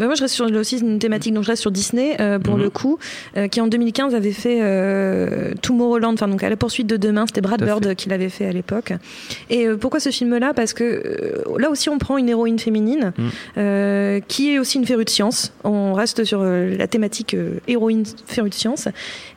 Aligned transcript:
Bah, 0.00 0.06
moi, 0.06 0.14
je 0.14 0.22
reste 0.22 0.34
sur 0.34 0.46
aussi 0.46 0.78
une 0.78 0.98
thématique, 0.98 1.34
donc 1.34 1.44
je 1.44 1.48
reste 1.50 1.60
sur 1.60 1.70
Disney 1.70 2.16
euh, 2.20 2.38
pour 2.38 2.56
Mhm. 2.56 2.62
le 2.62 2.70
coup, 2.70 2.98
euh, 3.36 3.48
qui 3.48 3.60
en 3.60 3.66
2015 3.66 4.14
avait 4.14 4.32
fait 4.32 4.60
euh, 4.62 5.52
Tomorrowland, 5.60 6.14
enfin 6.14 6.26
donc 6.26 6.42
à 6.42 6.48
la 6.48 6.56
poursuite 6.56 6.86
de 6.86 6.96
demain, 6.96 7.26
c'était 7.26 7.42
Brad 7.42 7.62
Bird 7.62 7.94
qui 7.94 8.08
l'avait 8.08 8.30
fait 8.30 8.46
à 8.46 8.52
l'époque. 8.52 8.94
Et 9.50 9.66
euh, 9.66 9.76
pourquoi 9.76 10.00
ce 10.00 10.08
film-là? 10.08 10.54
Parce 10.54 10.72
que 10.72 10.84
euh, 10.84 11.58
là 11.58 11.68
aussi, 11.70 11.90
on 11.90 11.98
prend 11.98 12.16
une 12.16 12.30
héroïne 12.30 12.58
féminine 12.58 13.12
euh, 13.58 14.20
qui 14.26 14.54
est 14.54 14.58
aussi 14.58 14.78
une 14.78 14.86
férue 14.86 15.04
de 15.04 15.10
science. 15.10 15.52
On 15.64 15.92
reste 15.92 16.24
sur 16.24 16.40
euh, 16.42 16.76
la 16.76 16.86
thématique 16.86 17.34
euh, 17.34 17.54
héroïne 17.68 18.04
férue 18.26 18.48
de 18.48 18.54
science, 18.54 18.88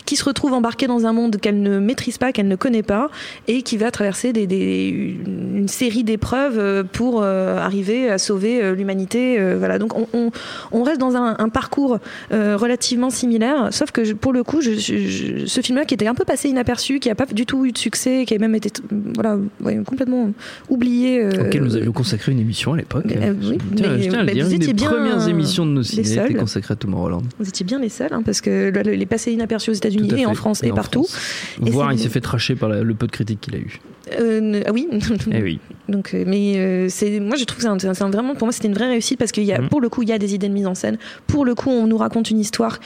qui 0.05 0.15
se 0.15 0.23
retrouve 0.23 0.53
embarquée 0.53 0.87
dans 0.87 1.05
un 1.05 1.13
monde 1.13 1.37
qu'elle 1.41 1.61
ne 1.61 1.79
maîtrise 1.79 2.17
pas, 2.17 2.31
qu'elle 2.31 2.47
ne 2.47 2.55
connaît 2.55 2.83
pas, 2.83 3.09
et 3.47 3.63
qui 3.63 3.75
va 3.77 3.91
traverser 3.91 4.31
des, 4.33 4.47
des- 4.47 5.15
une 5.55 5.67
série 5.67 6.03
d'épreuves 6.03 6.85
pour 6.93 7.21
euh, 7.21 7.57
arriver 7.57 8.09
à 8.09 8.17
sauver 8.17 8.73
l'humanité. 8.75 9.37
euh, 9.39 9.55
voilà, 9.57 9.77
donc 9.79 9.97
on, 9.97 10.07
on- 10.13 10.31
on 10.71 10.83
reste 10.83 10.99
dans 10.99 11.15
un, 11.15 11.35
un 11.39 11.49
parcours 11.49 11.99
euh, 12.31 12.57
relativement 12.57 13.09
similaire, 13.09 13.69
sauf 13.71 13.91
que 13.91 14.03
je- 14.03 14.13
pour 14.13 14.33
le 14.33 14.43
coup, 14.43 14.61
je- 14.61 14.73
je- 14.73 14.97
je- 14.97 15.45
ce 15.45 15.61
film-là 15.61 15.85
qui 15.85 15.93
était 15.93 16.07
un 16.07 16.15
peu 16.15 16.25
passé 16.25 16.49
inaperçu, 16.49 16.99
qui 16.99 17.09
n'a 17.09 17.15
pas 17.15 17.25
du 17.25 17.45
tout 17.45 17.65
eu 17.65 17.71
de 17.71 17.77
succès, 17.77 18.25
qui 18.25 18.35
a 18.35 18.37
même 18.39 18.55
été 18.55 18.71
voilà, 19.15 19.37
ouais, 19.61 19.79
complètement 19.85 20.31
oublié. 20.69 21.21
euh, 21.23 21.47
Auquel 21.47 21.63
nous 21.63 21.75
avions 21.75 21.91
consacré 21.91 22.31
une 22.31 22.39
émission 22.39 22.73
à 22.73 22.77
l'époque. 22.77 23.05
Euh, 23.07 23.33
oui, 23.41 23.57
Tiens, 23.75 23.87
mais, 23.95 24.03
je 24.03 24.09
tiens 24.09 24.19
à 24.19 24.21
le 24.21 24.27
bah, 24.27 24.33
dire, 24.33 24.45
vous 24.45 24.51
une 24.51 24.57
des 24.59 24.63
étiez 24.65 24.73
bien 24.73 24.89
premières 24.89 25.27
émissions 25.27 25.65
de 25.65 25.71
nos 25.71 25.83
ciné 25.83 26.01
était 26.11 26.33
consacrée 26.33 26.73
à 26.73 26.75
Tomorrowland. 26.75 27.21
Vous 27.39 27.47
étiez 27.47 27.65
bien 27.65 27.79
les 27.79 27.89
seuls, 27.89 28.11
hein, 28.13 28.21
parce 28.25 28.41
que 28.41 28.71
le- 28.73 28.91
les 28.93 29.05
passés 29.05 29.31
inaperçus 29.31 29.69
aux 29.71 29.73
États-Unis 29.73 30.11
et 30.21 30.25
en. 30.25 30.33
France 30.33 30.63
et, 30.63 30.69
partout. 30.71 31.03
France. 31.03 31.17
Et 31.65 31.71
c'est- 31.71 31.77
il 31.93 31.99
s'est 31.99 32.09
fait 32.09 32.19
tracher 32.21 32.55
par 32.55 32.67
la- 32.69 32.81
le 32.83 32.93
peu 32.95 33.05
de 33.07 33.11
critiques 33.11 33.39
qu'il 33.41 33.55
a 33.55 33.59
eu. 33.59 33.79
Euh, 34.19 34.61
ah 34.65 34.71
oui. 34.73 34.87
Eh 35.31 35.41
oui. 35.41 35.59
Donc, 35.87 36.13
mais 36.25 36.55
euh, 36.57 36.87
c'est, 36.89 37.19
moi, 37.19 37.35
je 37.37 37.43
trouve 37.45 37.63
que 37.63 37.79
c'est, 37.79 38.03
vraiment, 38.05 38.35
pour 38.35 38.47
moi, 38.47 38.51
c'était 38.51 38.67
une 38.67 38.73
vraie 38.73 38.87
réussite 38.89 39.17
parce 39.19 39.31
qu'il 39.31 39.43
y 39.43 39.53
a, 39.53 39.61
Mhm. 39.61 39.69
pour 39.69 39.79
le 39.81 39.89
coup, 39.89 40.01
il 40.01 40.09
y 40.09 40.11
a 40.11 40.17
des 40.17 40.33
idées 40.35 40.42
de 40.49 40.53
mise 40.53 40.67
en 40.67 40.75
scène. 40.75 40.97
Pour 41.27 41.45
le 41.45 41.55
coup, 41.55 41.69
on 41.69 41.87
nous 41.87 41.97
raconte 41.97 42.29
une 42.29 42.39
histoire 42.39 42.79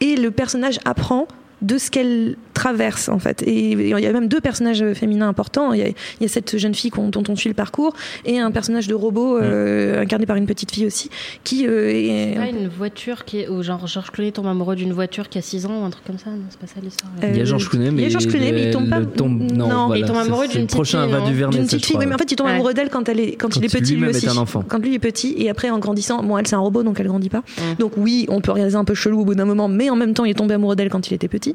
et 0.00 0.16
le 0.16 0.30
personnage 0.30 0.78
apprend 0.84 1.28
de 1.62 1.78
ce 1.78 1.90
qu'elle 1.90 2.36
traverse 2.62 3.08
en 3.08 3.18
fait. 3.18 3.42
Et 3.42 3.72
il 3.72 3.88
y 3.88 4.06
a 4.06 4.12
même 4.12 4.28
deux 4.28 4.40
personnages 4.40 4.84
féminins 4.94 5.28
importants. 5.28 5.72
Il 5.72 5.80
y 5.80 5.82
a, 5.82 5.88
il 5.88 5.94
y 6.20 6.24
a 6.24 6.28
cette 6.28 6.56
jeune 6.58 6.74
fille 6.74 6.90
qu'on- 6.90 7.08
dont 7.08 7.24
on 7.28 7.34
suit 7.36 7.48
le 7.48 7.54
parcours 7.54 7.92
et 8.24 8.38
un 8.38 8.50
personnage 8.52 8.86
de 8.86 8.94
robot 8.94 9.38
euh, 9.38 10.02
incarné 10.02 10.26
par 10.26 10.36
une 10.36 10.46
petite 10.46 10.70
fille 10.72 10.86
aussi 10.86 11.10
qui 11.44 11.66
euh, 11.66 11.90
est 11.90 12.34
Pas 12.36 12.46
une 12.46 12.68
voiture 12.68 13.24
qui 13.24 13.40
est. 13.40 13.48
Ou 13.48 13.62
genre 13.62 13.86
Georges 13.86 14.10
Clooney 14.12 14.30
tombe 14.32 14.46
amoureux 14.46 14.76
d'une 14.76 14.92
voiture 14.92 15.28
qui 15.28 15.38
a 15.38 15.42
6 15.42 15.66
ans 15.66 15.82
ou 15.82 15.84
un 15.84 15.90
truc 15.90 16.04
comme 16.04 16.18
ça. 16.18 16.30
Non, 16.30 16.36
c'est 16.50 16.58
pas 16.60 16.66
ça 16.68 16.74
l'histoire. 16.82 17.10
Euh, 17.22 17.30
Il 17.32 17.38
y 17.38 17.40
a 17.40 17.44
Georges 17.44 17.68
Clooney, 17.68 17.86
il 17.88 17.92
y 17.92 17.96
mais 17.96 18.06
a 18.06 18.08
Georges 18.10 18.28
Clooney, 18.28 18.52
mais 18.52 18.64
il 18.66 18.70
tombe 18.70 18.88
pas- 18.88 19.00
tombe- 19.04 19.40
Non, 19.52 19.68
Non, 19.68 19.86
voilà, 19.86 20.00
il 20.00 20.06
tombe 20.06 20.16
amoureux 20.18 20.46
d'une 20.46 20.60
le 20.60 20.66
petite 20.66 20.76
prochain 20.76 21.02
fille, 21.04 21.12
va 21.12 21.20
du 21.20 21.34
Vernet. 21.34 21.62
petite 21.62 21.84
fille. 21.84 21.96
Oui, 21.98 22.06
mais 22.06 22.14
en 22.14 22.18
fait, 22.18 22.30
il 22.30 22.36
tombe 22.36 22.46
Ouais. 22.46 22.52
amoureux 22.52 22.74
d'elle 22.74 22.90
quand 22.90 23.08
elle 23.08 23.18
est 23.20 23.32
quand, 23.32 23.48
Quand 23.48 23.56
il 23.58 23.64
est 23.64 23.68
petit 23.72 23.96
lui 23.96 24.08
aussi. 24.08 24.28
un 24.28 24.36
enfant. 24.36 24.62
Quand 24.66 24.78
lui 24.78 24.94
est 24.94 24.98
petit 25.00 25.34
et 25.36 25.50
après 25.50 25.68
en 25.70 25.78
grandissant, 25.80 26.22
bon, 26.22 26.38
elle 26.38 26.46
c'est 26.46 26.54
un 26.54 26.60
robot 26.60 26.82
donc 26.84 27.00
elle 27.00 27.08
grandit 27.08 27.28
pas. 27.30 27.38
Mm. 27.58 27.74
Donc 27.80 27.92
oui, 27.96 28.26
on 28.28 28.40
peut 28.40 28.52
regarder 28.52 28.74
un 28.76 28.84
peu 28.84 28.94
chelou 28.94 29.20
au 29.20 29.24
bout 29.24 29.34
d'un 29.34 29.44
moment, 29.44 29.68
mais 29.68 29.90
en 29.90 29.96
même 29.96 30.14
temps, 30.14 30.24
il 30.24 30.30
est 30.30 30.34
tombé 30.34 30.54
amoureux 30.54 30.76
d'elle 30.76 30.90
quand 30.90 31.08
il 31.10 31.14
était 31.14 31.28
petit. 31.28 31.54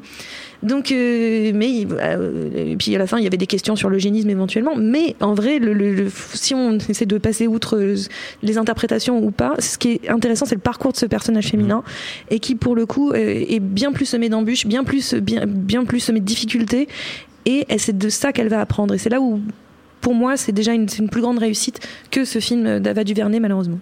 Donc, 0.63 0.91
mais 1.53 1.85
euh, 1.91 2.71
et 2.71 2.75
puis 2.77 2.95
à 2.95 2.99
la 2.99 3.07
fin, 3.07 3.17
il 3.17 3.23
y 3.23 3.27
avait 3.27 3.37
des 3.37 3.47
questions 3.47 3.75
sur 3.75 3.89
l'eugénisme 3.89 4.29
éventuellement. 4.29 4.75
Mais 4.77 5.15
en 5.21 5.33
vrai, 5.33 5.59
le, 5.59 5.73
le- 5.73 5.93
le- 5.93 6.11
si 6.33 6.53
on 6.55 6.77
essaie 6.89 7.05
de 7.05 7.17
passer 7.17 7.47
outre 7.47 7.77
euh, 7.77 7.95
les 8.43 8.57
interprétations 8.57 9.23
ou 9.23 9.31
pas, 9.31 9.55
ce 9.59 9.77
qui 9.77 9.89
est 10.03 10.09
intéressant, 10.09 10.45
c'est 10.45 10.55
le 10.55 10.61
parcours 10.61 10.91
de 10.93 10.97
ce 10.97 11.05
personnage 11.05 11.47
féminin 11.47 11.83
et 12.31 12.39
qui, 12.39 12.55
pour 12.55 12.75
le 12.75 12.85
coup, 12.85 13.11
euh, 13.11 13.15
est 13.47 13.59
bien 13.59 13.91
plus 13.91 14.05
semé 14.05 14.29
d'embûches, 14.29 14.65
bien 14.65 14.83
plus, 14.83 15.13
bien, 15.15 15.43
bien 15.45 15.83
plus 15.83 15.99
semé 15.99 16.19
de 16.21 16.25
difficultés. 16.25 16.87
Et 17.45 17.65
c'est 17.77 17.97
de 17.97 18.09
ça 18.09 18.31
qu'elle 18.31 18.47
va 18.49 18.61
apprendre. 18.61 18.93
Et 18.93 18.97
c'est 18.97 19.09
là 19.09 19.19
où, 19.21 19.41
pour 20.01 20.13
moi, 20.13 20.37
c'est 20.37 20.51
déjà 20.53 20.73
une, 20.73 20.87
une 20.97 21.09
plus 21.09 21.21
grande 21.21 21.39
réussite 21.39 21.79
que 22.11 22.23
ce 22.23 22.39
film 22.39 22.79
d'Ava 22.79 23.03
Duvernay, 23.03 23.39
malheureusement. 23.39 23.75